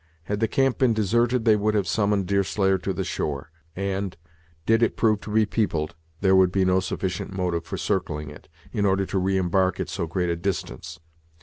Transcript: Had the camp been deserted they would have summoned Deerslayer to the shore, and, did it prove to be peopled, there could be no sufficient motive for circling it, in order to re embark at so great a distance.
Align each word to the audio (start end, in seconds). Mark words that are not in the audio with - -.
Had 0.23 0.39
the 0.39 0.47
camp 0.47 0.79
been 0.79 0.95
deserted 0.95 1.45
they 1.45 1.55
would 1.55 1.75
have 1.75 1.87
summoned 1.87 2.25
Deerslayer 2.25 2.79
to 2.79 2.91
the 2.91 3.03
shore, 3.03 3.51
and, 3.75 4.17
did 4.65 4.81
it 4.81 4.97
prove 4.97 5.21
to 5.21 5.31
be 5.31 5.45
peopled, 5.45 5.93
there 6.21 6.33
could 6.35 6.51
be 6.51 6.65
no 6.65 6.79
sufficient 6.79 7.31
motive 7.31 7.65
for 7.65 7.77
circling 7.77 8.31
it, 8.31 8.47
in 8.73 8.83
order 8.83 9.05
to 9.05 9.19
re 9.19 9.37
embark 9.37 9.79
at 9.79 9.89
so 9.89 10.07
great 10.07 10.31
a 10.31 10.35
distance. 10.35 10.99